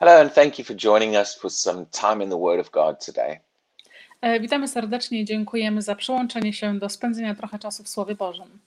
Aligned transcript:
Hello, 0.00 0.20
and 0.20 0.32
thank 0.32 0.58
you 0.58 0.64
for 0.64 0.76
joining 0.76 1.16
us 1.16 1.34
for 1.34 1.50
some 1.50 1.86
time 1.86 2.22
in 2.24 2.30
the 2.30 2.38
Word 2.38 2.60
of 2.60 2.70
God 2.70 3.04
today. 3.06 3.40
E, 4.20 4.40
Witamy 4.40 4.68
serdecznie 4.68 5.20
i 5.20 5.24
dziękujemy 5.24 5.82
za 5.82 5.94
przyłączenie 5.94 6.52
się 6.52 6.78
do 6.78 6.88
spędzenia 6.88 7.34
trochę 7.34 7.58
czasu 7.58 7.84
w 7.84 7.88
Słowie 7.88 8.14
Bożym. 8.14 8.58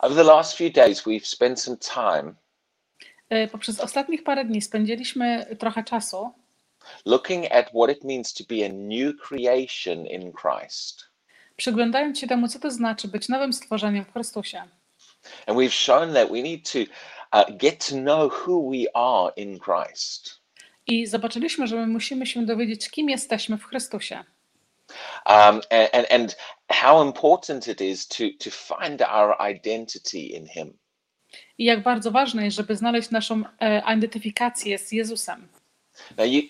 Over 0.00 0.16
the 0.16 0.24
last 0.24 0.56
few 0.58 0.72
days, 0.72 1.02
we've 1.02 1.24
spent 1.26 1.60
some 1.60 1.76
time 1.76 2.34
E, 3.30 3.48
Poprzez 3.48 3.80
ostatnich 3.80 4.24
parę 4.24 4.44
dni 4.44 4.62
spędziliśmy 4.62 5.56
trochę 5.58 5.84
czasu 5.84 6.30
looking 7.06 7.52
at 7.52 7.66
what 7.68 7.90
it 7.90 8.04
means 8.04 8.34
to 8.34 8.44
be 8.48 8.66
a 8.66 8.68
new 8.72 9.14
creation 9.28 10.06
in 10.06 10.32
Christ. 10.32 11.06
przyglądając 11.56 12.18
się 12.18 12.26
temu, 12.26 12.48
co 12.48 12.58
to 12.58 12.70
znaczy 12.70 13.08
być 13.08 13.28
nowym 13.28 13.52
stworzeniem 13.52 14.04
w 14.04 14.12
Chrystusie. 14.12 14.58
And 15.46 15.58
we've 15.58 15.70
shown 15.72 16.14
that 16.14 16.28
we 16.28 16.42
need 16.42 16.72
to 16.72 16.78
uh, 17.32 17.56
get 17.56 17.88
to 17.88 17.94
know 17.94 18.46
who 18.46 18.70
we 18.70 18.96
are 18.96 19.32
in 19.36 19.58
Christ. 19.58 20.39
I 20.86 21.06
zobaczyliśmy, 21.06 21.66
że 21.66 21.76
my 21.76 21.86
musimy 21.86 22.26
się 22.26 22.46
dowiedzieć, 22.46 22.90
kim 22.90 23.10
jesteśmy 23.10 23.58
w 23.58 23.64
Chrystusie. 23.64 24.24
Um, 25.26 25.60
and, 25.92 26.12
and, 26.12 26.36
how 26.68 27.02
important 27.06 27.68
it 27.68 27.80
is 27.80 28.08
to, 28.08 28.24
to 28.38 28.50
find 28.50 29.02
our 29.02 29.36
identity 29.56 30.18
in 30.18 30.46
Him. 30.46 30.78
I 31.58 31.64
jak 31.64 31.82
bardzo 31.82 32.10
ważne 32.10 32.44
jest, 32.44 32.56
żeby 32.56 32.76
znaleźć 32.76 33.10
naszą 33.10 33.42
e, 33.60 33.82
identyfikację 33.96 34.78
z 34.78 34.92
Jezusem. 34.92 35.48
Now, 36.16 36.26
you, 36.26 36.42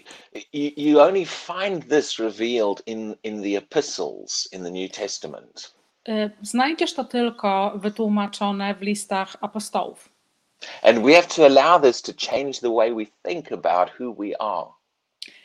you, 0.53 0.71
you 0.77 1.01
only 1.01 1.27
find 1.27 1.89
this 1.89 2.19
revealed 2.19 2.83
in, 2.87 3.17
in 3.23 3.43
the 3.43 3.57
epistles 3.57 4.49
in 4.53 4.63
the 4.63 4.71
New 4.71 4.91
Testament. 4.91 5.75
E, 6.09 6.31
Znajdziesz 6.43 6.95
to 6.95 7.05
tylko 7.05 7.73
wytłumaczone 7.77 8.75
w 8.75 8.83
listach 8.83 9.37
apostołów. 9.41 10.10
And 10.83 10.99
we 11.05 11.15
have 11.15 11.27
to 11.27 11.47
allow 11.47 11.79
this 11.79 12.03
to 12.03 12.13
change 12.13 12.61
the 12.61 12.71
way 12.71 12.93
we 12.93 13.07
think 13.23 13.53
about 13.53 13.91
who 14.01 14.15
we 14.19 14.35
are. 14.41 14.67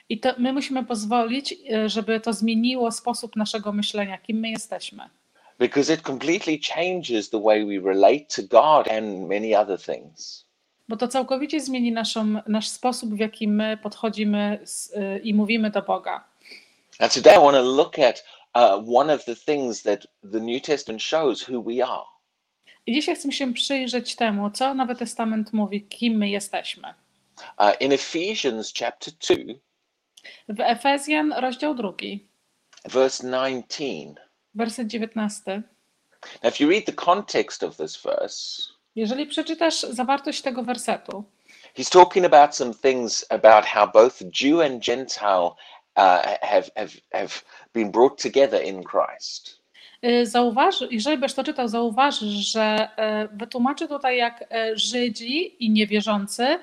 I 0.09 0.19
to 0.19 0.33
my 0.37 0.53
musimy 0.53 0.83
pozwolić, 0.83 1.55
e, 1.71 1.89
żeby 1.89 2.19
to 2.19 2.33
zmieniło 2.33 2.91
sposób 2.91 3.35
naszego 3.35 3.71
myślenia, 3.71 4.17
kim 4.17 4.39
my 4.39 4.49
jesteśmy. 4.49 5.09
Because 5.59 5.93
it 5.93 6.01
completely 6.01 6.59
changes 6.59 7.29
the 7.29 7.39
way 7.39 7.65
we 7.65 7.91
relate 7.91 8.25
to 8.35 8.43
God 8.43 8.87
and 8.87 9.29
many 9.29 9.55
other 9.55 9.81
things. 9.81 10.45
Bo 10.87 10.97
to 10.97 11.07
całkowicie 11.07 11.59
zmieni 11.59 11.91
naszą, 11.91 12.41
nasz 12.47 12.67
sposób, 12.67 13.15
w 13.15 13.19
jaki 13.19 13.47
my 13.47 13.77
podchodzimy 13.77 14.59
z, 14.63 14.93
y, 14.95 15.19
i 15.23 15.33
mówimy 15.33 15.71
do 15.71 15.81
Boga. 15.81 16.23
And 16.99 17.13
today 17.13 17.35
I 17.35 17.39
want 17.39 17.57
to 17.57 17.63
look 17.63 17.99
at 17.99 18.23
uh, 18.55 18.97
one 18.99 19.13
of 19.13 19.25
the 19.25 19.35
things 19.35 19.83
that 19.83 20.07
the 20.31 20.39
New 20.39 20.61
Testament 20.61 21.01
shows 21.01 21.49
who 21.49 21.61
we 21.61 21.85
are. 21.85 22.05
I 22.87 22.93
dzisiaj 22.93 23.15
chcę 23.15 23.31
się 23.31 23.53
przyjrzeć 23.53 24.15
temu, 24.15 24.51
co 24.51 24.73
Nowy 24.73 24.95
Testament 24.95 25.53
mówi, 25.53 25.81
kim 25.87 26.17
my 26.17 26.29
jesteśmy. 26.29 26.93
Uh, 27.59 27.81
in 27.81 27.91
Ephesians 27.91 28.73
chapter 28.79 29.13
2, 29.13 29.35
W 30.49 30.59
Efezjan, 30.59 31.33
rozdział 31.33 31.75
drugi, 31.75 32.27
verse 32.85 33.23
19. 33.23 34.13
werset 34.55 34.87
19. 34.87 35.63
Now, 36.43 36.49
if 36.49 36.63
you 36.63 36.69
read 36.69 36.85
the 36.85 36.93
context 36.93 37.63
of 37.63 37.77
this 37.77 37.97
verse, 37.97 38.63
Jeżeli 38.95 39.25
przeczytasz 39.25 39.81
zawartość 39.81 40.41
tego 40.41 40.63
wersetu, 40.63 41.23
he's 41.77 41.89
talking 41.89 42.25
about 42.25 42.55
some 42.55 42.73
things 42.73 43.25
about 43.29 43.65
how 43.65 43.91
both 43.91 44.21
Jew 44.41 44.61
and 44.61 44.85
Gentile 44.85 45.55
uh, 45.95 46.21
have, 46.41 46.71
have, 46.75 46.91
have 47.13 47.41
been 47.73 47.91
brought 47.91 48.21
together 48.21 48.63
in 48.63 48.83
Christ. 48.83 49.54
Y, 50.05 50.25
zauważy, 50.25 50.87
jeżeli 50.91 51.17
byś 51.17 51.33
to 51.33 51.43
czytał, 51.43 51.67
zauważysz, 51.67 52.51
że 52.51 52.89
e, 52.97 53.27
wytłumaczy 53.27 53.87
tutaj, 53.87 54.17
jak 54.17 54.45
e, 54.51 54.77
Żydzi 54.77 55.65
i 55.65 55.69
niewierzący 55.69 56.59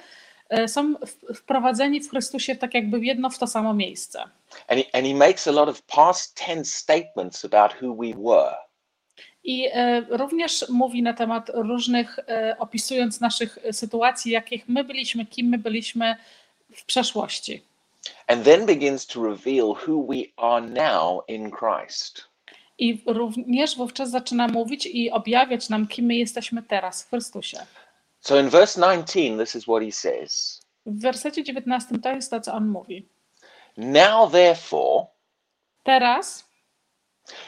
są 0.66 0.94
wprowadzeni 1.34 2.00
w 2.00 2.10
Chrystusie 2.10 2.56
tak 2.56 2.74
jakby 2.74 2.98
w 2.98 3.04
jedno 3.04 3.30
w 3.30 3.38
to 3.38 3.46
samo 3.46 3.74
miejsce. 3.74 4.22
And 4.68 4.80
he, 4.80 4.98
and 4.98 5.06
he 5.06 5.14
makes 5.14 5.48
a 5.48 5.52
lot 5.52 5.68
of 5.68 5.82
past 5.82 6.44
tense 6.46 6.78
statements 6.78 7.44
about 7.44 7.82
who 7.82 7.94
we 7.94 8.12
were. 8.30 8.56
I 9.44 9.68
również 10.08 10.68
mówi 10.68 11.02
na 11.02 11.14
temat 11.14 11.50
różnych, 11.55 12.18
opisując 12.58 13.20
naszych 13.20 13.58
sytuacji, 13.72 14.33
jakich 14.33 14.68
my 14.68 14.84
byliśmy, 14.84 15.27
kim 15.27 15.46
my 15.46 15.58
byliśmy 15.58 16.17
w 16.74 16.84
przeszłości. 16.84 17.62
And 18.27 18.44
then 18.44 18.67
begins 18.67 19.06
to 19.06 19.22
reveal 19.22 19.74
who 19.74 20.02
we 20.06 20.33
are 20.36 20.61
now 20.61 21.22
in 21.28 21.50
Christ. 21.50 22.31
I 22.78 23.02
również 23.06 23.77
wówczas 23.77 24.10
zaczyna 24.10 24.48
mówić 24.48 24.86
i 24.86 25.10
objawiać 25.10 25.68
nam, 25.68 25.86
kim 25.86 26.06
my 26.06 26.14
jesteśmy 26.14 26.62
teraz 26.62 27.02
w 27.02 27.08
Chrystusie. 27.08 27.58
So 28.20 28.40
in 28.40 28.48
verse 28.48 28.80
19, 28.80 29.38
this 29.38 29.55
is 29.55 29.64
what 29.64 29.83
he 29.83 29.92
says 29.92 30.60
W 30.86 31.00
wersecie 31.00 31.44
19 31.44 31.98
to 31.98 32.12
jest 32.12 32.30
to, 32.30 32.40
co 32.40 32.55
on 32.55 32.68
mówi. 32.68 33.08
Now, 33.77 34.32
therefore, 34.32 35.06
Teraz 35.82 36.44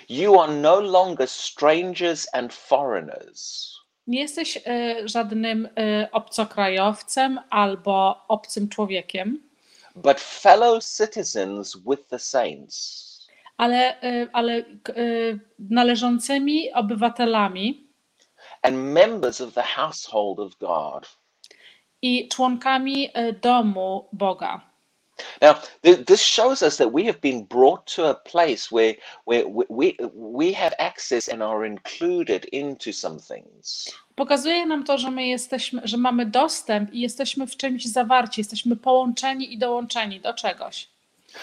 you 0.09 0.41
are 0.41 0.53
no 0.53 0.81
longer 0.81 1.29
strangers 1.29 2.27
and 2.33 2.53
foreigners, 2.53 3.75
nie 4.07 4.21
jesteś 4.21 4.59
e, 4.67 5.09
żadnym 5.09 5.69
e, 5.79 6.09
obcokrajowcem 6.13 7.41
albo 7.51 8.25
obcym 8.29 8.69
człowiekiem, 8.69 9.51
but 9.97 10.21
fellow 10.21 10.85
citizens 10.85 11.77
with 11.77 12.09
the 12.09 12.19
saints 12.19 13.04
ale, 13.57 14.01
e, 14.03 14.29
ale 14.33 14.57
e, 14.57 14.65
należącymi 15.59 16.73
obywatelami 16.73 17.89
and 18.63 18.77
members 18.77 19.41
of 19.41 19.55
the 19.55 19.63
household 19.63 20.41
of 20.41 20.59
God. 20.59 21.19
i 22.03 22.29
członkami 22.29 23.11
e, 23.15 23.33
domu 23.33 24.09
Boga. 24.13 24.61
Now, 25.41 25.55
th- 25.83 26.05
this 26.07 26.21
shows 26.23 26.63
us 26.63 26.77
that 26.77 26.93
we 26.93 27.05
have 27.05 27.21
been 27.21 27.45
brought 27.45 27.95
to 27.97 28.09
a 28.11 28.15
place 28.15 28.71
where, 28.73 28.95
where 29.27 29.45
we, 29.71 29.93
we 30.15 30.53
have 30.53 30.75
access 30.79 31.29
and 31.29 31.43
are 31.43 31.67
included 31.67 32.45
into 32.53 32.93
some 32.93 33.19
things. 33.21 33.95
Pokazuje 34.15 34.67
nam 34.67 34.85
to, 34.85 34.99
że 34.99 35.11
my 35.11 35.27
jesteśmy, 35.27 35.81
że 35.85 35.97
mamy 35.97 36.27
dostęp 36.27 36.93
i 36.93 37.01
jesteśmy 37.01 37.47
w 37.47 37.57
czymś 37.57 37.87
zawarci, 37.87 38.41
jesteśmy 38.41 38.77
połączeni 38.77 39.53
i 39.53 39.59
dołączeni 39.59 40.21
do 40.21 40.35
czegoś. 40.35 40.94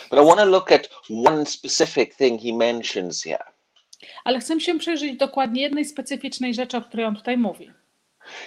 But 0.09 0.19
I 0.19 0.25
want 0.25 0.39
to 0.39 0.45
look 0.45 0.71
at 0.71 0.89
one 1.09 1.45
specific 1.45 2.15
thing 2.15 2.41
he 2.41 2.53
mentions 2.53 3.23
here. 3.23 3.43
Ale 4.23 4.39
chcę 4.39 4.59
się 4.59 4.79
przyjrzeć 4.79 5.17
dokładnie 5.17 5.61
jednej 5.61 5.85
specyficznej 5.85 6.53
rzeczy, 6.53 6.77
o 6.77 6.81
której 6.81 7.05
on 7.05 7.15
tutaj 7.15 7.37
mówi. 7.37 7.71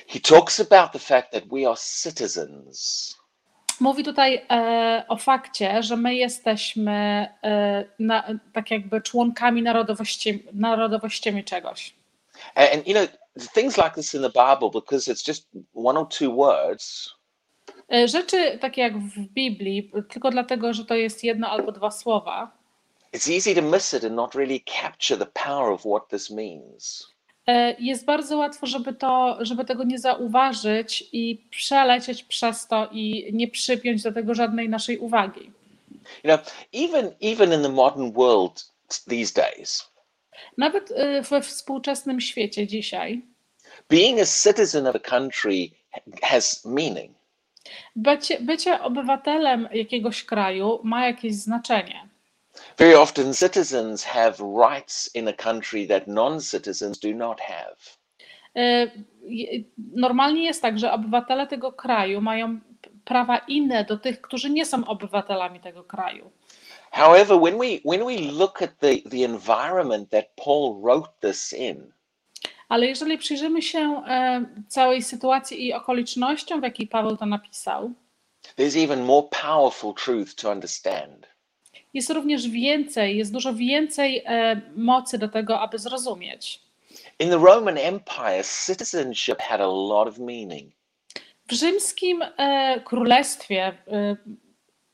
He 0.09 0.21
talks 0.21 0.61
about 0.61 0.93
the 0.93 0.99
fact 0.99 1.33
that 1.33 1.45
we 1.49 1.69
are 1.69 1.77
citizens. 2.03 3.17
Mówi 3.81 4.05
tutaj 4.05 4.47
e, 4.51 5.05
o 5.09 5.17
fakcie, 5.17 5.83
że 5.83 5.97
my 5.97 6.15
jesteśmy 6.15 6.93
e, 7.45 7.85
na, 7.99 8.25
tak 8.53 8.71
jakby 8.71 9.01
członkami 9.01 9.63
narodowości, 9.63 10.47
narodowościami 10.53 11.45
czegoś. 11.45 11.95
And, 12.55 12.73
and, 12.73 12.89
you 12.89 12.95
know, 12.95 13.07
things 13.55 13.77
like 13.77 13.91
this 13.95 14.15
in 14.15 14.23
the 14.23 14.29
Bible, 14.29 14.71
because 14.73 15.13
it's 15.13 15.29
just 15.29 15.49
one 15.75 16.01
or 16.01 16.09
two 16.09 16.37
words, 16.37 17.15
Rzeczy 18.05 18.59
takie 18.61 18.83
jak 18.83 18.99
w 18.99 19.19
Biblii, 19.19 19.91
tylko 20.09 20.31
dlatego, 20.31 20.75
że 20.75 20.85
to 20.85 20.95
jest 20.95 21.25
jedno 21.25 21.49
albo 21.49 21.73
dwa 21.73 21.91
słowa, 21.91 22.51
it's 23.13 23.35
easy 23.35 23.55
to 23.55 23.63
miss 23.63 23.95
it 23.95 24.05
and 24.05 24.15
not 24.15 24.35
really 24.35 24.61
capture 24.83 25.19
the 25.27 25.27
power 25.45 25.73
of 25.73 25.81
what 25.81 26.09
this 26.09 26.31
means. 26.31 27.07
E, 27.47 27.77
Jest 27.79 28.05
bardzo 28.05 28.37
łatwo, 28.39 28.67
żeby, 28.67 28.93
to, 28.93 29.39
żeby 29.41 29.65
tego 29.65 29.85
nie 29.85 29.99
zauważyć 29.99 31.05
i 31.13 31.47
przelecieć 31.51 32.25
przez 32.25 32.67
to 32.67 32.89
i 32.93 33.31
nie 33.33 33.49
przypiąć 33.49 34.03
do 34.03 34.13
tego 34.13 34.35
żadnej 34.35 34.69
naszej 34.69 34.99
uwagi. 34.99 35.51
You 36.25 36.31
know, 36.31 36.41
even 36.73 37.13
even 37.21 37.53
in 37.53 37.63
the 37.63 37.69
modern 37.69 38.13
world 38.13 38.65
these 39.09 39.35
days, 39.35 39.91
Nawet 40.59 40.91
e, 40.91 41.23
we 41.23 41.43
współczesnym 41.43 42.21
świecie 42.21 42.67
dzisiaj 42.67 43.23
being 43.89 44.21
a 44.21 44.27
citizen 44.27 44.87
of 44.87 44.97
a 44.97 44.99
country 44.99 45.71
has 46.23 46.65
meaning. 46.65 47.15
Bycie, 47.97 48.41
bycie 48.41 48.83
obywatelem 48.83 49.69
jakiegoś 49.73 50.25
kraju 50.25 50.81
ma 50.85 51.07
jakieś 51.07 51.35
znaczenie. 51.35 52.09
Very 52.79 52.99
often, 52.99 53.35
citizens 53.35 54.05
have 54.05 54.35
rights 54.39 55.11
in 55.15 55.29
a 55.29 55.33
country 55.33 55.87
that 55.87 56.07
non-citizens 56.07 56.99
do 56.99 57.09
not 57.15 57.41
have. 57.41 57.77
E, 58.57 58.91
Normalnie 59.95 60.45
jest 60.45 60.63
tak, 60.63 60.79
że 60.79 60.93
obywatele 60.93 61.47
tego 61.47 61.73
kraju 61.73 62.21
mają 62.21 62.61
prawa 63.05 63.39
inne 63.39 63.85
do 63.85 63.99
tych, 63.99 64.21
którzy 64.21 64.51
nie 64.51 64.67
są 64.67 64.85
obywatelami 64.87 65.61
tego 65.61 65.85
kraju. 65.85 66.31
However, 66.91 67.39
when 67.41 67.59
we 67.59 67.81
when 67.85 68.05
we 68.05 68.33
look 68.33 68.63
at 68.63 68.71
the, 68.79 69.11
the 69.11 69.25
environment 69.25 70.11
that 70.11 70.25
Paul 70.45 70.81
wrote 70.83 71.09
this 71.21 71.53
in, 71.53 71.93
Ale 72.75 72.87
jeżeli 72.87 73.19
przyjrzymy 73.19 73.63
się 73.63 74.03
e, 74.09 74.45
całej 74.69 75.03
sytuacji 75.03 75.67
i 75.67 75.73
okolicznościom, 75.73 76.61
w 76.61 76.65
jakiej 76.65 76.87
Paweł 76.87 77.17
to 77.17 77.27
napisał, 77.27 77.93
there's 78.59 78.85
even 78.85 79.05
more 79.05 79.27
powerful 79.43 79.95
truth 79.95 80.35
to 80.35 80.51
understand. 80.51 81.27
jest 81.95 82.11
również 82.11 82.49
więcej, 82.49 83.17
jest 83.17 83.33
dużo 83.33 83.55
więcej 83.55 84.23
e, 84.27 84.61
mocy 84.77 85.19
do 85.19 85.29
tego, 85.29 85.61
aby 85.61 85.79
zrozumieć. 85.79 86.61
In 87.19 87.31
the 87.31 87.39
Roman 87.39 87.79
Empire, 87.79 88.45
citizenship 88.67 89.39
had 89.39 89.61
a 89.61 89.67
lot 89.67 90.09
of 90.09 90.19
meaning. 90.19 90.73
W 91.49 91.53
rzymskim 91.53 92.23
e, 92.23 92.81
królestwie 92.81 93.73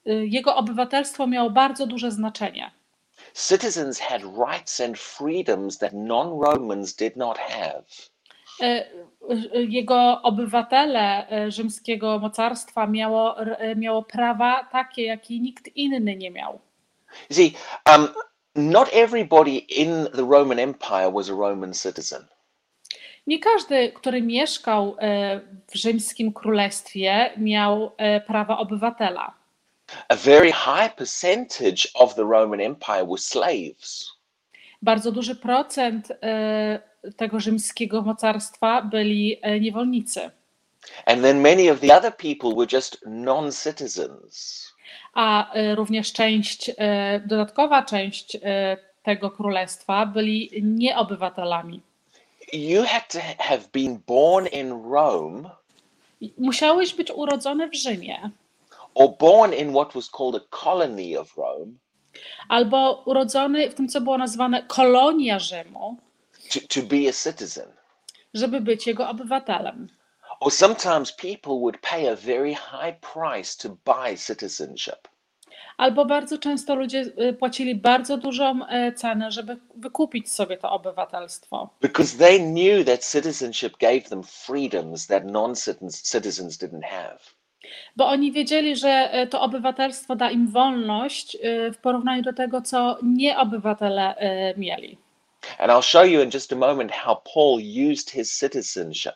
jego 0.05 0.57
obywatelstwo 0.57 1.27
miało 1.27 1.51
bardzo 1.51 1.87
duże 1.87 2.11
znaczenie. 2.11 2.71
Citizens 3.35 3.99
had 4.01 4.23
rights 4.23 4.81
and 4.81 4.99
freedoms 4.99 5.79
that 5.79 5.93
non 5.93 6.29
Romans 6.29 6.97
did 6.97 7.17
not 7.17 7.39
have. 7.39 7.85
E, 8.61 8.65
e, 8.65 9.63
Jego 9.69 10.23
obywatele 10.23 11.29
e, 11.29 11.51
rzymskiego 11.51 12.19
mocarstwa 12.19 12.87
miało, 12.87 13.37
miało 13.77 14.03
prawa 14.03 14.69
takie, 14.73 15.05
jakie 15.05 15.41
nikt 15.41 15.77
inny 15.77 16.17
nie 16.17 16.31
miał. 16.31 16.61
You 17.31 17.37
see, 17.37 17.55
um, 17.95 18.09
not 18.55 18.89
everybody 18.93 19.57
in 19.57 20.09
the 20.15 20.25
Roman 20.25 20.59
Empire 20.59 21.13
was 21.13 21.31
a 21.31 21.35
Roman 21.35 21.73
citizen. 21.75 22.27
Nie 23.27 23.39
każdy, 23.39 23.93
który 23.93 24.23
mieszkał 24.23 24.97
w 25.67 25.77
rzymskim 25.77 26.33
królestwie, 26.33 27.31
miał 27.37 27.91
prawa 28.27 28.59
obywatela. 28.59 29.40
A 30.09 30.17
very 30.17 30.51
high 30.51 30.89
percentage 30.97 31.89
of 31.95 32.15
the 32.15 32.25
Roman 32.25 32.61
Empire 32.61 33.05
were 33.05 33.19
slaves. 33.19 34.11
Bardzo 34.83 35.13
duży 35.13 35.35
procent 35.35 36.09
e, 36.23 36.81
tego 37.17 37.41
rzymskiego 37.41 38.03
mocarstwa 38.03 38.83
byli 38.83 39.39
e, 39.43 39.61
niewolnicy, 39.61 40.31
And 41.07 41.23
then 41.23 41.41
many 41.41 41.71
of 41.71 41.81
the 41.81 41.97
other 41.97 42.17
people 42.17 42.55
were 42.57 42.67
just 42.73 42.99
non 43.07 43.53
citizens. 43.53 44.67
a 45.15 45.53
e, 45.55 45.75
również 45.75 46.13
część, 46.13 46.71
dodatkowa 47.27 47.83
część 47.83 48.39
tego 49.03 49.31
królestwa 49.31 50.07
byli 50.07 50.51
nieobywatelami. 50.63 51.81
You 52.53 52.85
had 52.85 53.13
to 53.13 53.19
have 53.39 53.63
been 53.73 54.01
born 54.07 54.47
in 54.47 54.83
Rome 54.93 55.51
Musiałeś 56.39 56.95
być 56.95 57.11
urodzony 57.11 57.69
w 57.69 57.75
Rzymie 57.75 58.31
or 58.95 59.17
born 59.19 59.53
in 59.53 59.73
what 59.73 59.95
was 59.95 60.09
called 60.11 60.35
a 60.35 60.41
colony 60.51 61.19
of 61.19 61.37
Rome 61.37 61.73
albo 62.49 63.03
urodzony 63.07 63.71
w 63.71 63.75
tym, 63.75 63.89
co 63.89 64.01
było 64.01 64.19
nazwane 64.19 64.63
kolonia 64.63 65.39
Rzymu, 65.39 65.97
to, 66.53 66.61
to 66.61 66.87
be 66.87 67.09
a 67.09 67.13
citizen. 67.13 67.69
żeby 68.35 68.61
być 68.61 68.87
jego 68.87 69.09
obywatelem. 69.09 69.89
Or 70.41 70.53
sometimes 70.53 71.13
people 71.13 71.53
would 71.53 71.79
pay 71.81 72.09
a 72.13 72.17
very 72.17 72.55
high 72.55 73.01
price 73.15 73.69
to 73.69 73.69
buy 73.85 74.17
citizenship. 74.27 75.09
Albo 75.77 76.05
bardzo 76.05 76.39
często 76.39 76.75
ludzie 76.75 77.01
y, 77.01 77.33
płacili 77.33 77.75
bardzo 77.75 78.17
dużą 78.17 78.67
e, 78.69 78.93
cenę, 78.93 79.31
żeby 79.31 79.57
wykupić 79.77 80.33
sobie 80.33 80.57
to 80.57 80.71
obywatelstwo, 80.71 81.69
Because 81.81 82.19
they 82.19 82.39
knew 82.39 82.87
that 82.87 83.05
citizenship 83.13 83.73
gave 83.81 84.01
them 84.03 84.23
freedoms 84.23 85.07
that 85.07 85.25
non 85.25 85.55
citizens 86.13 86.59
didn't 86.59 86.85
have. 86.85 87.19
Bo 87.97 88.09
oni 88.09 88.33
wiedzieli, 88.33 88.77
że 88.77 88.89
e, 88.89 89.27
to 89.27 89.41
obywatelstwo 89.41 90.17
da 90.17 90.31
im 90.31 90.49
wolność 90.49 91.37
e, 91.37 91.73
w 91.73 91.79
porównaniu 91.79 92.23
do 92.23 92.33
tego, 92.33 92.63
co 92.63 92.99
nieobywatele 93.03 94.17
e, 94.17 94.55
mieli. 94.59 94.99
And 95.59 95.73
I'll 95.73 95.83
show 95.83 96.07
you 96.07 96.23
in 96.23 96.31
just 96.35 96.53
a 96.53 96.57
moment 96.57 96.93
how 96.93 97.17
Paul 97.35 97.61
used 97.93 98.11
his 98.11 98.39
citizenship. 98.39 99.15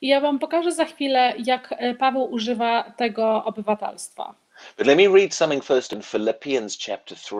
I 0.00 0.08
ja 0.08 0.20
Wam 0.20 0.38
pokażę 0.38 0.72
za 0.72 0.84
chwilę, 0.84 1.34
jak 1.44 1.74
Paweł 1.98 2.32
używa 2.32 2.92
tego 2.96 3.44
obywatelstwa. 3.44 4.34
But 4.78 4.86
let 4.86 4.96
me 4.96 5.08
read 5.08 5.34
something 5.34 5.64
first 5.64 5.92
in 5.92 6.02
Philippians 6.02 6.78
chapter 6.86 7.18
3. 7.18 7.34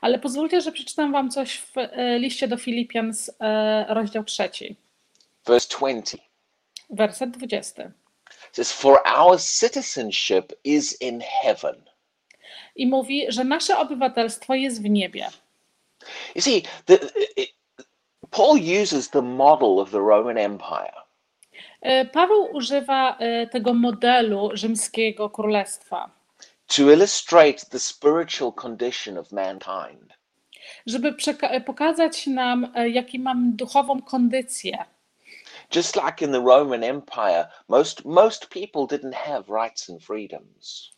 Ale 0.00 0.18
pozwólcie, 0.18 0.60
że 0.60 0.72
przeczytam 0.72 1.12
Wam 1.12 1.30
coś 1.30 1.58
w 1.58 1.74
liście 2.18 2.48
do 2.48 2.56
Filipian, 2.56 3.12
rozdział 3.88 4.24
trzeci, 4.24 4.76
verse 5.46 5.68
20. 5.78 6.18
werset 6.90 7.30
20. 7.30 7.92
Says, 8.52 8.72
For 8.72 9.06
our 9.06 9.38
citizenship 9.38 10.52
is 10.64 11.02
in 11.02 11.20
heaven. 11.20 11.84
I 12.76 12.86
mówi, 12.86 13.26
że 13.28 13.44
nasze 13.44 13.78
obywatelstwo 13.78 14.54
jest 14.54 14.82
w 14.82 14.90
niebie. 14.90 15.30
You 16.34 16.42
see, 16.42 16.62
the, 16.86 16.98
it, 17.36 17.50
Paul 18.30 18.58
uses 18.82 19.10
the 19.10 19.22
model 19.22 19.78
of 19.78 19.90
the 19.90 20.00
Roman 20.00 20.38
Empire 20.38 21.02
E, 21.82 22.04
Paweł 22.04 22.48
używa 22.52 23.16
e, 23.18 23.46
tego 23.46 23.74
modelu 23.74 24.50
rzymskiego 24.54 25.30
królestwa, 25.30 26.10
to 26.66 26.82
illustrate 26.82 27.66
the 27.70 27.78
spiritual 27.78 28.52
condition 28.52 29.18
of 29.18 29.32
mankind. 29.32 30.12
żeby 30.86 31.14
pokazać 31.66 32.26
nam, 32.26 32.72
e, 32.74 32.88
jaki 32.88 33.18
mamy 33.18 33.52
duchową 33.52 34.02
kondycję. 34.02 34.84
Just 35.74 35.96
like 35.96 36.24
in 36.24 36.32
the 36.32 36.40
Roman 36.40 36.84
Empire, 36.84 37.48
most, 37.68 38.04
most 38.04 38.50
people 38.50 38.86
didn't 38.86 39.14
have 39.14 39.44
rights 39.48 39.90
and 39.90 40.02
freedoms. 40.02 40.92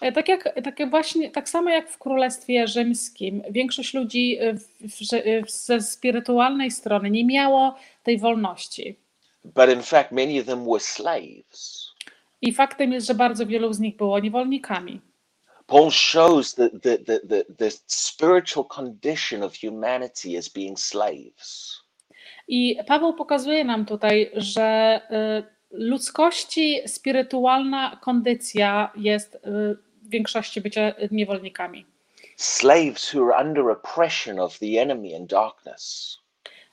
E, 0.00 0.12
Tak, 0.12 0.28
jak, 0.28 0.54
tak, 0.64 0.90
właśnie, 0.90 1.30
tak 1.30 1.48
samo 1.48 1.70
jak 1.70 1.90
w 1.90 1.98
Królestwie 1.98 2.66
Rzymskim, 2.66 3.42
większość 3.50 3.94
ludzi 3.94 4.38
e, 4.40 4.54
w, 4.54 4.68
w, 4.80 5.46
w, 5.46 5.50
ze 5.50 5.80
spirytualnej 5.80 6.70
strony 6.70 7.10
nie 7.10 7.24
miało 7.24 7.74
tej 8.02 8.18
wolności. 8.18 8.96
But 9.44 9.70
in 9.70 9.82
fact, 9.82 10.12
many 10.12 10.40
of 10.40 10.46
them 10.46 10.64
were 10.64 10.80
slaves. 10.80 11.92
I 12.42 12.52
faktem 12.52 12.92
jest, 12.92 13.06
że 13.06 13.14
bardzo 13.14 13.46
wielu 13.46 13.72
z 13.72 13.80
nich 13.80 13.96
było 13.96 14.20
niewolnikami. 14.20 15.00
Paul 15.66 15.90
shows 15.90 16.54
the, 16.54 16.70
the, 16.70 16.98
the, 16.98 17.20
the, 17.20 17.44
the 17.44 17.70
spiritual 17.86 18.64
condition 18.64 19.42
of 19.42 19.54
humanity 19.54 20.38
as 20.38 20.48
being 20.48 20.78
slaves. 20.78 21.80
I 22.48 22.78
Paweł 22.86 23.14
pokazuje 23.14 23.64
nam 23.64 23.86
tutaj, 23.86 24.30
że 24.34 24.62
e, 24.62 25.42
ludzkości 25.70 26.80
spirytualna 26.86 27.98
kondycja 28.02 28.92
jest 28.96 29.34
e, 29.34 29.38
w 30.02 30.08
większości 30.08 30.60
bycia 30.60 30.92
niewolnikami. 31.10 31.86
Slaves 32.36 33.14
who 33.14 33.34
are 33.34 33.48
under 33.48 33.70
oppression 33.70 34.38
of 34.38 34.58
the 34.58 34.80
enemy 34.80 35.16
and 35.16 35.30
darkness. 35.30 36.18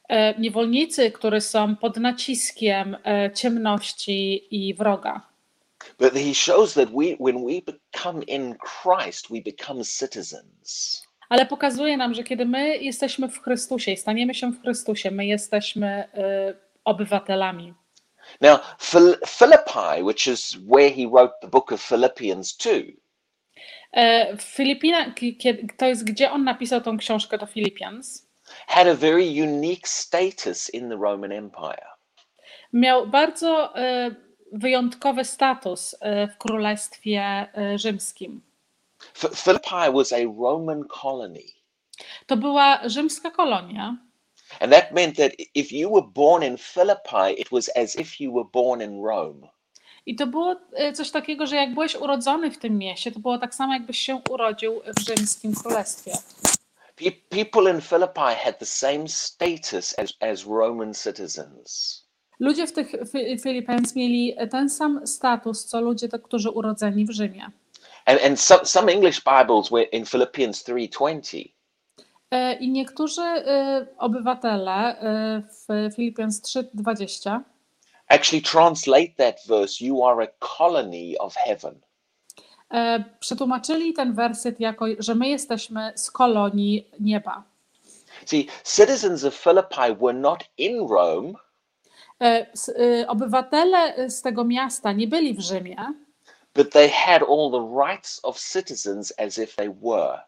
E, 0.09 0.39
Niewolnicy, 0.39 1.11
którzy 1.11 1.41
są 1.41 1.75
pod 1.75 1.97
naciskiem 1.97 2.97
e, 3.05 3.31
ciemności 3.33 4.47
i 4.51 4.73
wroga. 4.73 5.21
But 5.99 6.13
he 6.13 6.33
shows 6.33 6.73
that 6.73 6.89
we, 6.89 7.15
when 7.19 7.45
we 7.45 7.61
become 7.61 8.23
in 8.23 8.55
Christ, 8.55 9.27
we 9.29 9.41
become 9.41 9.83
citizens. 9.83 11.04
Ale 11.29 11.45
pokazuje 11.45 11.97
nam, 11.97 12.13
że 12.13 12.23
kiedy 12.23 12.45
my 12.45 12.77
jesteśmy 12.77 13.29
w 13.29 13.41
Chrystusie 13.41 13.91
i 13.91 13.97
staniemy 13.97 14.33
się 14.35 14.51
w 14.51 14.61
Chrystusie, 14.61 15.11
my 15.11 15.25
jesteśmy 15.25 15.87
e, 15.87 16.53
obywatelami. 16.83 17.73
Now, 18.41 18.59
Phil- 18.79 19.17
Philippi, 19.27 20.03
which 20.03 20.27
is 20.27 20.55
where 20.71 20.89
he 20.95 21.07
wrote 21.09 21.33
the 21.41 21.47
book 21.47 21.71
of 21.71 21.81
Philippians 21.89 22.57
2, 22.57 22.71
E, 23.91 24.37
W 24.37 24.41
Filipinach, 24.43 25.07
kie- 25.15 25.67
to 25.77 25.85
jest 25.85 26.03
gdzie 26.03 26.31
on 26.31 26.43
napisał 26.43 26.81
tą 26.81 26.97
książkę 26.97 27.37
do 27.37 27.45
Filipians, 27.45 28.27
had 28.67 28.87
a 28.87 28.93
very 28.95 29.23
unique 29.43 29.87
status 29.87 30.73
in 30.73 30.89
the 30.89 30.95
Roman 30.95 31.31
Empire. 31.31 31.87
miał 32.73 33.07
bardzo 33.07 33.77
e, 33.79 34.15
wyjątkowy 34.51 35.25
status 35.25 35.95
e, 36.01 36.27
w 36.27 36.37
Królestwie 36.37 37.21
e, 37.21 37.77
Rzymskim. 37.79 38.41
Philippi 39.13 39.91
was 39.93 40.13
a 40.13 40.17
Roman 40.39 40.83
colony. 41.01 41.43
To 42.27 42.37
była 42.37 42.89
rzymska 42.89 43.31
kolonia, 43.31 43.97
And 44.59 44.71
that 44.71 44.91
meant 44.91 45.17
that 45.17 45.31
if 45.55 45.75
you 45.75 45.89
were 45.91 46.07
born 46.13 46.43
in 46.43 46.57
Philippi, 46.57 47.41
it 47.41 47.49
was 47.51 47.69
as 47.75 47.95
if 47.95 48.19
you 48.19 48.33
were 48.33 48.49
born 48.53 48.81
in 48.81 49.03
Rome. 49.03 49.47
I 50.05 50.15
to 50.15 50.27
było 50.27 50.55
e, 50.73 50.93
coś 50.93 51.11
takiego, 51.11 51.47
że 51.47 51.55
jak 51.55 51.73
byłeś 51.73 51.95
urodzony 51.95 52.51
w 52.51 52.57
tym 52.57 52.77
mieście, 52.77 53.11
to 53.11 53.19
było 53.19 53.37
tak 53.37 53.55
samo, 53.55 53.73
jakbyś 53.73 53.99
się 53.99 54.21
urodził 54.29 54.81
w 54.97 54.99
rzymskim 54.99 55.55
królestwie. 55.55 56.11
Pe- 56.97 57.11
people 57.29 57.71
in 57.73 57.81
Philippi 57.81 58.35
had 58.43 58.59
the 58.59 58.65
same 58.65 59.07
status 59.07 59.99
as, 59.99 60.13
as 60.19 60.45
Roman 60.47 60.93
citizens. 60.93 62.01
Ludzie 62.39 62.67
w 62.67 62.71
tych 62.71 62.91
Fi- 62.91 63.39
Philippines 63.43 63.95
mieli 63.95 64.35
ten 64.51 64.69
sam 64.69 65.07
status, 65.07 65.65
co 65.65 65.81
ludzie, 65.81 66.09
którzy 66.09 66.49
urodzeni 66.49 67.05
w 67.05 67.11
Rzymie. 67.11 67.51
And, 68.05 68.19
and 68.19 68.39
some, 68.39 68.65
some 68.65 68.89
English 68.89 69.19
Bibles 69.23 69.71
were 69.71 69.87
in 69.91 70.05
Philippians 70.05 70.63
3.20. 70.63 71.53
E, 72.31 72.53
I 72.53 72.69
niektórzy 72.69 73.21
e, 73.21 73.87
obywatele 73.97 74.99
e, 74.99 75.41
w 75.41 75.95
Filipians 75.95 76.41
3:20 76.41 77.39
actually 78.09 78.41
translate 78.41 79.15
that 79.17 79.39
verse, 79.47 79.85
you 79.85 80.03
are 80.03 80.21
a 80.21 80.27
colony 80.39 81.17
of 81.19 81.35
heaven. 81.35 81.81
przetłumaczyli 83.19 83.93
ten 83.93 84.13
werset 84.13 84.59
jako, 84.59 84.85
że 84.99 85.15
my 85.15 85.27
jesteśmy 85.27 85.91
z 85.95 86.11
kolonii 86.11 86.89
nieba. 86.99 87.43
See, 88.25 88.47
citizens 88.63 89.23
of 89.23 89.35
Philippi 89.35 89.95
were 90.01 90.13
not 90.13 90.43
in 90.57 90.87
Rome, 90.87 91.33
Obywatele 93.07 94.09
z 94.09 94.21
tego 94.21 94.43
miasta 94.43 94.91
nie 94.91 95.07
byli 95.07 95.33
w 95.33 95.39
Rzymie, 95.39 95.93
but 96.55 96.71
they 96.71 96.89
had 96.89 97.21
all 97.23 97.51
the 97.51 97.85
rights 97.85 98.19
of 98.23 98.39
citizens 98.39 99.13
as 99.17 99.37
if 99.37 99.55
they 99.55 99.69
were. 99.81 100.19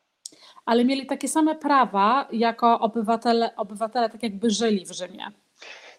ale 0.66 0.84
mieli 0.86 1.06
takie 1.06 1.28
same 1.28 1.56
prawa 1.56 2.28
jako 2.32 2.80
obywatele, 2.80 3.56
obywatele 3.56 4.10
tak 4.10 4.24
jakby 4.24 4.50
żyli 4.50 4.86
w 4.86 4.92
Rzymie. 4.92 5.28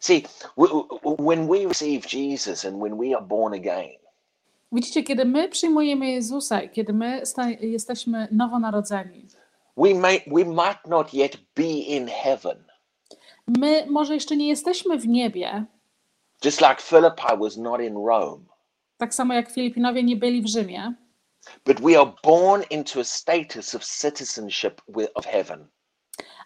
See, 0.00 0.22
when 1.18 1.48
we 1.48 1.66
receive 1.68 2.06
Jesus 2.12 2.64
and 2.64 2.76
when 2.82 2.98
we 2.98 3.16
are 3.16 3.26
born 3.26 3.54
again, 3.54 3.98
Widzicie, 4.72 5.02
kiedy 5.02 5.24
my 5.24 5.48
przyjmujemy 5.48 6.10
Jezusa 6.10 6.62
i 6.62 6.70
kiedy 6.70 6.92
my 6.92 7.22
jesteśmy 7.60 8.28
nowonarodzeni, 8.32 9.26
we 9.76 9.94
may 9.94 10.20
we 10.26 10.44
might 10.44 10.86
not 10.86 11.14
yet 11.14 11.36
be 11.56 11.62
in 11.68 12.08
heaven. 12.08 12.64
my 13.46 13.86
może 13.90 14.14
jeszcze 14.14 14.36
nie 14.36 14.48
jesteśmy 14.48 14.98
w 14.98 15.08
niebie, 15.08 15.64
Just 16.44 16.60
like 16.60 16.76
Philippi 16.82 17.36
was 17.40 17.56
not 17.56 17.80
in 17.80 17.94
Rome. 18.06 18.44
Tak 18.98 19.14
samo 19.14 19.34
jak 19.34 19.50
Filipinowie 19.50 20.02
nie 20.02 20.16
byli 20.16 20.42
w 20.42 20.46
Rzymie, 20.46 20.94
But 21.66 21.80
we 21.80 21.98
are 22.00 22.12
born 22.24 22.62
into 22.70 23.00
a 23.00 23.04
status 23.04 23.74
of 23.74 23.84
citizenship 23.84 24.80
of 25.14 25.26
heaven. 25.26 25.66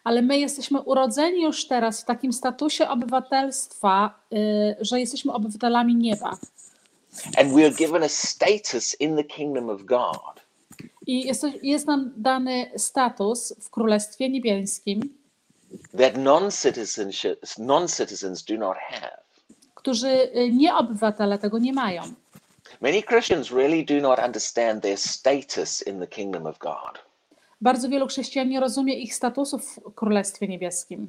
ale 0.05 0.23
my 0.23 0.39
jesteśmy 0.39 0.81
urodzeni 0.81 1.43
już 1.43 1.67
teraz 1.69 2.03
w 2.03 2.05
takim 2.05 2.33
statusie 2.33 2.89
obywatelstwa, 2.89 4.21
y, 4.33 4.77
że 4.81 5.01
jesteśmy 5.01 5.33
obywatelami 5.33 5.95
nieba. 5.97 6.37
And 7.39 7.53
we 7.55 7.67
are 7.67 7.75
given 7.75 8.03
a 8.03 8.09
status 8.09 9.01
in 9.01 9.17
the 9.17 9.25
kingdom 9.25 9.71
of 9.71 9.83
God 9.85 10.43
I 11.07 11.27
jest, 11.27 11.47
jest 11.63 11.87
nam 11.87 12.13
dany 12.17 12.71
status 12.77 13.55
w 13.61 13.71
Królestwie 13.71 14.29
Niebieskim, 14.31 15.01
that 15.99 16.17
non-citizens 17.59 18.45
do 18.45 18.57
not 18.57 18.77
have. 18.79 19.19
którzy 19.75 20.09
y, 20.37 20.51
nie 20.53 20.75
obywatele 20.77 21.39
tego 21.39 21.59
nie 21.59 21.73
mają. 21.73 22.03
Many 22.83 23.03
Christians 23.03 23.53
really 23.53 23.85
do 23.85 24.01
not 24.01 24.19
understand 24.19 24.83
their 24.83 24.97
status 24.97 25.83
in 25.83 26.01
the 26.01 26.07
kingdom 26.07 26.47
of 26.47 26.59
God. 26.59 26.99
Bardzo 27.61 27.89
wielu 27.89 28.07
chrześcijan 28.07 28.49
nie 28.49 28.61
rozumie 28.61 28.95
ich 28.95 29.15
statusu 29.15 29.59
w 29.59 29.95
Królestwie 29.95 30.49
Niebieskim. 30.49 31.09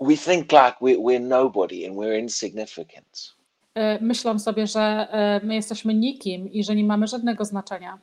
We 0.00 0.16
think 0.16 0.52
like 0.52 0.76
we're, 0.80 0.98
we're 0.98 1.20
nobody 1.20 1.86
and 1.86 1.96
we're 1.96 2.18
insignificant. 2.20 3.34
Y, 3.78 3.98
Myślą 4.00 4.38
sobie, 4.38 4.66
że 4.66 5.08
y, 5.42 5.46
my 5.46 5.54
jesteśmy 5.54 5.94
nikim 5.94 6.52
i 6.52 6.64
że 6.64 6.74
nie 6.74 6.84
mamy 6.84 7.06
żadnego 7.06 7.44
znaczenia. 7.44 7.98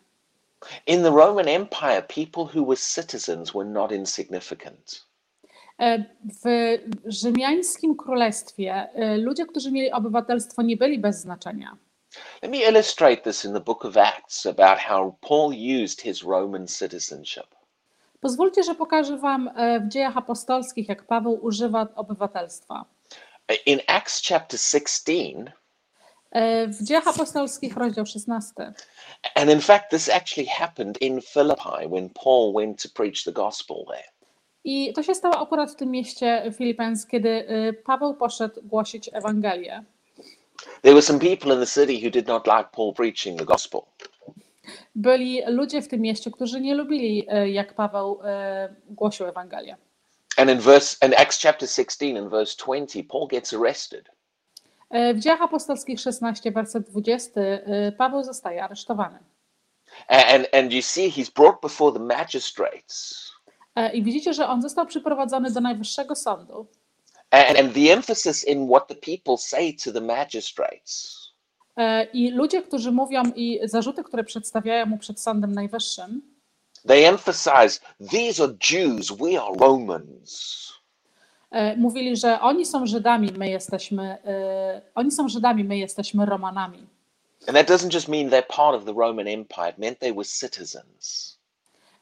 In 0.87 1.03
the 1.03 1.09
Roman 1.09 1.47
Empire, 1.47 2.03
people 2.15 2.43
who 2.43 2.65
were 2.65 2.77
citizens 2.77 3.51
were 3.53 3.69
not 3.69 3.91
insignificant. 3.91 5.05
E, 5.79 6.05
W 6.43 6.77
rzymiańskim 7.05 7.95
królestwie 7.95 8.87
ludzie, 9.17 9.45
którzy 9.45 9.71
mieli 9.71 9.91
obywatelstwo, 9.91 10.61
nie 10.61 10.77
byli 10.77 10.99
bez 10.99 11.21
znaczenia. 11.21 11.77
Let 12.41 12.51
me 12.51 12.57
illustrate 12.69 13.17
this 13.23 13.45
in 13.45 13.53
the 13.53 13.59
book 13.59 13.85
of 13.85 13.97
Acts 13.97 14.45
about 14.45 14.79
how 14.79 15.15
Paul 15.21 15.53
used 15.83 16.01
his 16.01 16.23
Roman 16.23 16.67
citizenship. 16.67 17.47
Pozwólcie, 18.19 18.63
że 18.63 18.75
pokażę 18.75 19.17
Wam 19.17 19.49
e, 19.55 19.79
w 19.79 19.87
dziejach 19.87 20.17
apostolskich, 20.17 20.89
jak 20.89 21.03
Paweł 21.03 21.39
używa 21.45 21.87
obywatelstwa. 21.95 22.85
In 23.65 23.79
Acts 23.87 24.21
chapter 24.27 24.59
16, 24.59 25.13
E, 26.31 26.67
W 26.67 26.83
dziejach 26.83 27.07
apostolskich, 27.07 27.77
rozdział 27.77 28.05
16. 28.05 28.73
and 29.35 29.49
in 29.49 29.61
fact, 29.61 29.89
this 29.91 30.09
actually 30.09 30.49
happened 30.49 30.97
in 31.01 31.21
Philippi 31.21 31.87
when 31.89 32.09
Paul 32.09 32.53
went 32.53 32.83
to 32.83 32.89
preach 32.89 33.23
the 33.23 33.31
gospel 33.31 33.85
there. 33.87 34.11
I 34.63 34.93
to 34.93 35.03
się 35.03 35.15
stało 35.15 35.39
akurat 35.39 35.71
w 35.71 35.75
tym 35.75 35.91
mieście 35.91 36.53
Filipens, 36.57 37.07
kiedy 37.07 37.29
y, 37.29 37.73
Paweł 37.85 38.13
poszedł 38.13 38.61
głosić 38.63 39.09
Ewangelię. 39.13 39.83
There 40.81 40.93
were 40.93 41.01
some 41.01 41.19
people 41.19 41.53
in 41.53 41.59
the 41.59 41.65
city 41.65 42.01
who 42.05 42.09
did 42.09 42.27
not 42.27 42.47
like 42.47 42.69
Paul 42.71 42.93
preaching 42.93 43.39
the 43.39 43.45
gospel. 43.45 43.81
Byli 44.95 45.41
ludzie 45.47 45.81
w 45.81 45.87
tym 45.87 46.01
mieście, 46.01 46.31
którzy 46.31 46.61
nie 46.61 46.75
lubili, 46.75 47.27
y, 47.33 47.49
jak 47.49 47.73
Paweł 47.73 48.19
y, 48.21 48.25
głosił 48.89 49.25
Ewangelię. 49.25 49.77
And 50.37 50.49
in 50.49 50.59
verse 50.59 51.07
in 51.07 51.13
Acts 51.17 51.41
chapter 51.41 51.69
16 51.69 52.17
and 52.19 52.29
verse 52.29 52.55
20, 52.65 53.03
Paul 53.09 53.27
gets 53.27 53.53
arrested. 53.53 54.09
E, 54.89 55.13
W 55.13 55.19
dziejach 55.19 55.41
apostolskich 55.41 55.99
16, 55.99 56.51
werset 56.51 56.89
20, 56.89 57.41
y, 57.41 57.91
Paweł 57.97 58.23
zostaje 58.23 58.63
aresztowany. 58.63 59.19
And, 60.07 60.47
and 60.53 60.73
you 60.73 60.81
see 60.81 61.09
he's 61.11 61.29
brought 61.33 61.61
before 61.61 61.93
the 61.99 62.05
magistrates. 62.05 63.31
E, 63.75 63.93
I 63.93 64.03
widzicie, 64.03 64.33
że 64.33 64.47
on 64.47 64.61
został 64.61 64.85
przyprowadzony 64.85 65.51
do 65.51 65.61
najwyższego 65.61 66.15
sądu. 66.15 66.67
And, 67.31 67.57
and 67.57 67.73
the 67.73 67.91
emphasis 67.91 68.43
in 68.43 68.67
what 68.67 68.87
the 68.87 68.95
people 68.95 69.37
say 69.37 69.73
to 69.73 69.91
the 69.91 70.01
magistrates 70.01 71.27
E, 71.77 72.03
I 72.13 72.31
ludzie, 72.31 72.61
którzy 72.61 72.91
mówią 72.91 73.23
i 73.35 73.59
zarzuty, 73.63 74.03
które 74.03 74.23
przedstawiają 74.23 74.85
mu 74.85 74.97
przed 74.97 75.19
Sądem 75.19 75.51
Najwyższym, 75.51 76.21
they 76.87 77.07
emphasize 77.07 77.79
these 78.11 78.43
are 78.43 78.53
Jews, 78.71 79.11
we 79.11 79.41
are 79.41 79.53
Romans. 79.59 80.67
e, 81.51 81.75
mówili, 81.77 82.17
że 82.17 82.41
oni 82.41 82.65
są 82.65 82.85
Żydami, 82.85 83.31
my 83.37 83.49
jesteśmy, 83.49 84.17
e, 84.25 84.81
oni 84.95 85.11
są 85.11 85.29
Żydami, 85.29 85.63
my 85.63 85.77
jesteśmy 85.77 86.25
Romanami. 86.25 86.87
And 87.47 87.57
that 87.57 87.69
doesn't 87.69 87.93
just 87.93 88.07
mean 88.07 88.29
they're 88.29 88.55
part 88.55 88.75
of 88.75 88.85
the 88.85 88.93
Roman 88.93 89.27
Empire, 89.27 89.69
it 89.69 89.77
meant 89.77 89.99
they 89.99 90.13
were 90.13 90.25
citizens. 90.25 91.36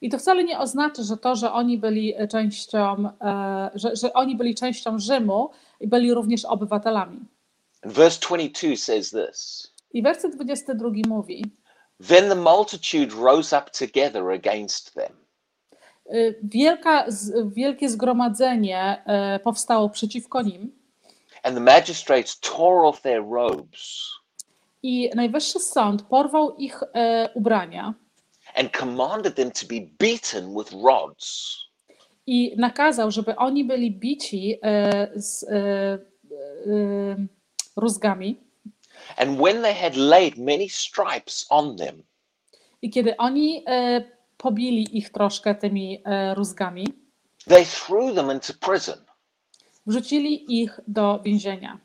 I 0.02 0.10
to 0.10 0.18
wcale 0.18 0.44
nie 0.44 0.60
oznacza, 0.60 1.04
że 1.04 1.18
to, 1.18 1.36
że 1.36 1.52
oni 1.52 1.78
byli 1.78 2.14
częścią, 2.32 3.10
e, 3.22 3.72
że, 3.76 3.96
że 3.96 4.14
oni 4.14 4.36
byli 4.36 4.56
częścią 4.56 5.00
Rzymu 5.00 5.50
i 5.80 5.88
byli 5.88 6.14
również 6.14 6.46
obywatelami. 6.46 7.20
Verse 7.84 8.20
22 8.28 8.76
says 8.76 9.12
this. 9.12 9.72
I 9.94 10.02
werset 10.02 10.36
22 10.36 10.90
mówi: 11.08 11.46
Then 12.08 12.30
the 12.30 12.36
multitude 12.36 13.16
rose 13.16 13.58
up 13.58 13.72
together 13.72 14.30
against 14.32 14.94
them. 14.94 15.14
y, 16.14 16.40
Wielka, 16.44 17.06
wielkie 17.46 17.90
zgromadzenie 17.90 19.04
e, 19.06 19.40
powstało 19.40 19.90
przeciwko 19.90 20.42
nim, 20.42 20.72
And 21.44 21.56
the 21.56 21.62
magistrates 21.62 22.40
tore 22.40 22.88
off 22.88 23.02
their 23.02 23.24
robes. 23.30 24.10
I 24.84 25.10
najwyższy 25.16 25.60
sąd 25.60 26.02
porwał 26.02 26.56
ich 26.56 26.84
e, 26.94 27.30
ubrania 27.34 27.94
and 28.56 28.72
commanded 28.72 29.36
them 29.36 29.52
to 29.52 29.66
be 29.68 29.82
beaten 30.00 30.56
with 30.58 30.74
rods. 30.74 31.56
i 32.28 32.56
nakazał, 32.58 33.12
żeby 33.12 33.36
oni 33.36 33.66
byli 33.66 33.92
bici 33.92 34.60
e, 34.62 35.08
z 35.16 35.44
e, 35.44 35.56
e, 35.56 36.00
rózgami. 37.76 38.36
And 39.18 39.40
when 39.40 39.62
they 39.62 39.74
had 39.74 39.96
laid 39.96 40.38
many 40.38 40.70
stripes 40.70 41.46
on 41.50 41.78
them, 41.78 42.04
I 42.82 42.90
kiedy 42.90 43.18
oni 43.18 43.64
e, 43.68 44.02
pobili 44.38 44.98
ich 44.98 45.10
troszkę 45.10 45.56
tymi 45.56 46.02
e, 46.06 46.36
rózgami, 46.36 46.88
they 47.48 47.66
threw 47.66 48.16
them 48.16 48.32
into 48.32 48.54
prison. 48.54 49.06
wrzucili 49.88 50.62
ich 50.62 50.80
do 50.88 51.20
więzienia. 51.24 51.80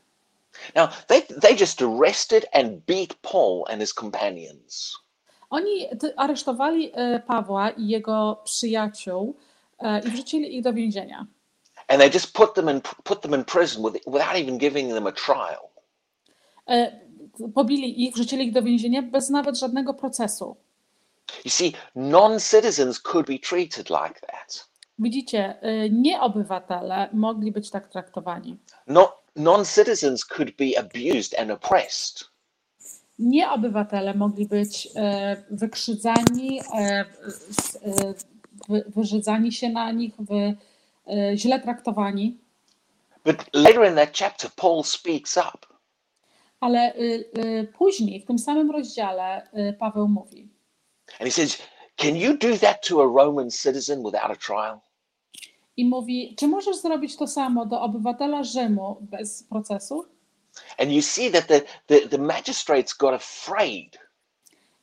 Now, 0.75 0.89
they, 1.07 1.23
they 1.23 1.57
just 1.57 1.83
arrested 1.83 2.47
and 2.53 2.87
beat 2.87 3.15
Paul 3.23 3.65
and 3.71 3.81
his 3.81 3.93
companions. 3.95 4.99
Oni 5.51 5.87
aresztowali 6.17 6.91
e, 6.95 7.21
Pawła 7.21 7.71
i 7.71 7.89
jego 7.89 8.41
przyjaciół 8.45 9.37
e, 9.79 10.01
i 10.01 10.11
wrzucili 10.11 10.57
ich 10.57 10.63
do 10.63 10.73
więzienia. 10.73 11.27
And 11.89 12.01
they 12.01 12.11
just 12.15 12.33
put 12.33 12.55
them 12.55 12.71
in, 12.71 12.81
put 13.05 13.21
them 13.21 13.35
in 13.35 13.45
prison 13.45 13.83
with, 13.83 14.07
without 14.07 14.37
even 14.37 14.59
giving 14.59 14.95
them 14.95 15.07
a 15.07 15.13
trial. 15.13 15.69
E, 16.69 17.01
Pobili 17.55 18.07
ich, 18.07 18.15
wrzucili 18.15 18.47
ich 18.47 18.53
do 18.53 18.63
więzienia 18.63 19.03
bez 19.03 19.31
nawet 19.31 19.59
żadnego 19.59 19.95
procesu. 19.95 20.57
You 21.45 21.51
see, 21.51 21.73
non 21.95 22.41
citizens 22.41 23.01
could 23.01 23.27
be 23.27 23.39
treated 23.39 23.91
like 23.91 24.21
that. 24.21 24.69
Widzicie, 24.99 25.55
nieobywatele 25.91 27.09
mogli 27.13 27.53
być 27.53 27.71
tak 27.71 27.89
traktowani. 27.89 28.57
No, 28.87 29.13
non 29.37 29.65
citizens 29.65 30.25
could 30.25 30.57
be 30.57 30.79
abused 30.79 31.41
and 31.41 31.51
oppressed. 31.51 32.30
Nieobywatele 33.21 34.15
mogli 34.15 34.47
być 34.47 34.89
e, 34.97 35.37
wykrzydzani, 35.51 36.61
e, 36.75 36.81
e, 36.81 37.05
wy- 38.69 38.85
wyżydzani 38.97 39.53
się 39.53 39.69
na 39.69 39.93
nich, 39.93 40.15
wy, 40.19 40.57
źle 41.35 41.61
traktowani. 41.61 42.39
But 43.25 43.37
later 43.55 43.89
in 43.91 43.95
that 43.97 44.19
chapter, 44.19 44.51
Paul 44.57 44.85
speaks 44.85 45.37
up. 45.37 45.67
Ale 46.61 46.95
y, 46.97 47.25
y, 47.39 47.73
później, 47.79 48.21
w 48.21 48.27
tym 48.27 48.39
samym 48.39 48.71
rozdziale, 48.71 49.43
y, 49.71 49.73
Paweł 49.79 50.09
mówi: 50.09 50.49
And 51.21 51.29
he 51.29 51.31
says, 51.31 51.59
Can 51.97 52.17
you 52.17 52.37
do 52.39 52.59
that 52.59 52.89
to 52.89 53.03
a 53.03 53.25
Roman 53.25 53.51
citizen 53.51 54.03
without 54.03 54.31
a 54.31 54.37
trial? 54.37 54.81
I 55.77 55.85
mówi, 55.85 56.35
czy 56.39 56.49
możesz 56.49 56.77
zrobić 56.77 57.17
to 57.17 57.27
samo 57.27 57.67
do 57.67 57.81
obywatela 57.81 58.45
Rzymu 58.45 58.97
bez 59.01 59.43
procesu? 59.43 60.05
And 60.79 60.93
you 60.93 61.03
see 61.03 61.31
that 61.31 61.47
the, 61.49 61.61
the, 61.87 62.09
the 62.09 62.19
magistrates 62.19 62.95
got 62.97 63.15
afraid 63.15 63.99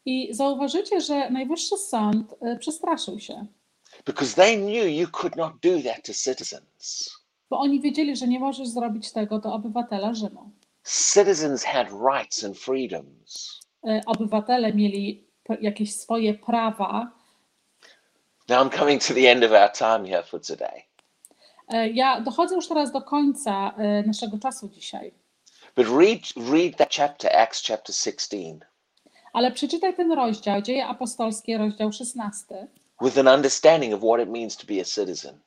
I 0.05 0.33
zauważycie, 0.33 1.01
że 1.01 1.29
Najwyższy 1.29 1.77
Sąd 1.77 2.33
y, 2.33 2.57
przestraszył 2.59 3.19
się, 3.19 3.45
because 4.05 4.35
they 4.35 4.57
knew 4.57 4.85
you 4.99 5.07
could 5.11 5.35
not 5.35 5.53
do 5.63 5.69
that 5.89 6.05
to 6.05 6.13
citizens. 6.13 7.09
bo 7.49 7.59
oni 7.59 7.81
wiedzieli, 7.81 8.15
że 8.15 8.27
nie 8.27 8.39
możesz 8.39 8.67
zrobić 8.67 9.11
tego 9.11 9.39
do 9.39 9.53
obywatela 9.53 10.13
Rzymu. 10.13 10.51
Citizens 11.13 11.63
had 11.63 11.87
rights 12.13 12.43
and 12.43 12.57
freedoms. 12.57 13.59
Y, 13.87 14.01
Obywatele 14.05 14.73
mieli 14.73 15.27
jakieś 15.61 15.95
swoje 15.95 16.33
prawa. 16.33 17.11
Now 18.49 18.67
I'm 18.67 18.77
coming 18.79 19.03
to 19.07 19.13
the 19.13 19.31
end 19.31 19.43
of 19.43 19.51
our 19.51 19.71
time 19.71 20.07
here 20.09 20.23
for 20.23 20.41
today. 20.41 20.83
Y, 21.73 21.89
Ja 21.93 22.21
dochodzę 22.21 22.55
już 22.55 22.67
teraz 22.67 22.91
do 22.91 23.01
końca 23.01 23.73
naszego 24.05 24.37
czasu 24.39 24.69
dzisiaj, 24.69 25.13
But 25.77 25.87
read 25.87 26.21
read 26.51 26.77
that 26.77 26.89
chapter, 26.89 27.29
Acts 27.35 27.61
chapter 27.61 27.95
16. 27.95 28.59
Ale 29.33 29.51
przeczytaj 29.51 29.95
ten 29.95 30.11
rozdział, 30.11 30.61
Dzieje 30.61 30.87
Apostolskie, 30.87 31.57
rozdział 31.57 31.91
16, 31.91 32.67
with 33.01 33.17
an 33.17 33.27
understanding 33.27 33.93
of 33.93 34.01
what 34.01 34.21
it 34.21 34.29
means 34.29 34.57
to 34.57 34.65
be 34.67 34.81
a 34.81 34.85
citizen. 34.85 35.39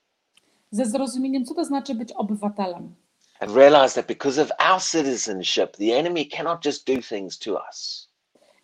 ze 0.71 0.85
zrozumieniem, 0.87 1.45
co 1.45 1.55
to 1.55 1.65
znaczy 1.65 1.95
być 1.95 2.13
obywatelem. 2.13 2.95
And 3.41 3.57
realize 3.57 3.95
that 3.95 4.07
because 4.07 4.43
of 4.43 4.51
our 4.71 4.81
citizenship, 4.83 5.77
the 5.77 5.99
enemy 5.99 6.27
cannot 6.27 6.65
just 6.67 6.87
do 6.87 7.03
things 7.03 7.39
to 7.39 7.61
us. 7.71 8.09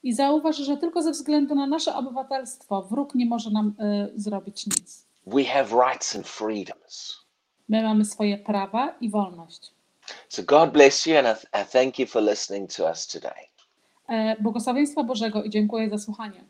I 0.02 0.12
zauważ, 0.12 0.56
że 0.56 0.76
tylko 0.76 1.02
ze 1.02 1.10
względu 1.10 1.54
na 1.54 1.66
nasze 1.66 1.94
obywatelstwo 1.94 2.82
wróg 2.82 3.14
nie 3.14 3.26
może 3.26 3.50
nam 3.50 3.74
y, 3.80 4.20
zrobić 4.20 4.66
nic. 4.66 5.06
We 5.26 5.44
have 5.44 5.86
rights 5.86 6.16
and 6.16 6.28
freedoms. 6.28 7.16
My 7.68 7.82
mamy 7.82 8.04
swoje 8.04 8.38
prawa 8.38 8.94
i 9.00 9.10
wolność. 9.10 9.75
So 10.28 10.42
God 10.42 10.72
bless 10.72 11.06
you, 11.06 11.18
and 11.18 11.28
I, 11.28 11.34
th- 11.34 11.46
I 11.52 11.64
thank 11.64 11.98
you 11.98 12.06
for 12.06 12.22
listening 12.22 12.68
to 12.68 12.90
us 12.90 13.06
today. 13.06 13.50
E, 14.08 14.36
błogosławieństwa 14.40 15.04
Bożego 15.04 15.42
i 15.42 15.50
dziękuję 15.50 15.90
za 15.90 15.98
słuchanie. 15.98 16.44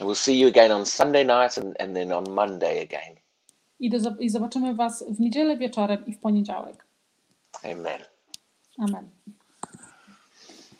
And 0.00 0.10
we'll 0.10 0.14
see 0.14 0.40
you 0.40 0.48
again 0.48 0.72
on 0.72 0.86
Sunday 0.86 1.24
night 1.24 1.58
and, 1.58 1.80
and 1.80 1.94
then 1.94 2.12
on 2.12 2.24
Monday 2.30 2.82
again. 2.82 3.16
I, 3.80 3.90
do, 3.90 3.98
I 4.20 4.30
zobaczymy 4.30 4.74
Was 4.74 5.04
w 5.10 5.20
niedzielę 5.20 5.56
wieczorem 5.56 6.06
i 6.06 6.12
w 6.12 6.18
poniedziałek. 6.20 6.86
Amen. 7.64 8.04
Amen. 8.78 9.10